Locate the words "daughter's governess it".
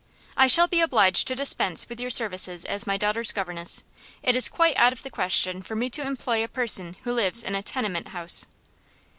2.97-4.35